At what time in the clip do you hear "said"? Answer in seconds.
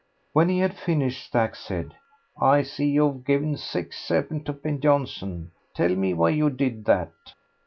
1.53-1.93